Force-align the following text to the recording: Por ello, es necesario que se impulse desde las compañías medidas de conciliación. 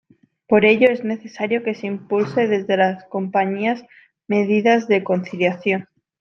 Por 0.47 0.65
ello, 0.65 0.89
es 0.89 1.03
necesario 1.03 1.61
que 1.63 1.75
se 1.75 1.85
impulse 1.85 2.47
desde 2.47 2.75
las 2.75 3.03
compañías 3.05 3.83
medidas 4.27 4.87
de 4.87 5.03
conciliación. 5.03 5.89